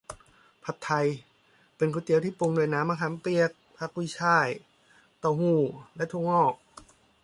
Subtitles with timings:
[0.63, 1.07] ผัดไทย
[1.75, 4.47] เป็นก๋วยเตี๋ยวที่ปรุงด้วยน้ำมะขามเปียก ผักกุ้ยฉ่าย
[5.19, 5.59] เต้าหู้
[5.95, 6.53] และถั่วงอก